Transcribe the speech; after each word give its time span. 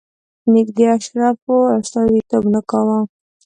نږدې 0.53 0.85
اشرافو 0.95 1.55
استازیتوب 1.79 2.43
نه 2.53 2.61
کاوه. 2.69 2.99